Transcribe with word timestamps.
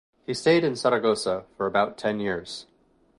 He 0.25 0.33
stayed 0.33 0.63
in 0.63 0.75
Zaragoza 0.75 1.45
for 1.55 1.67
about 1.67 1.95
ten 1.95 2.19
years. 2.19 2.65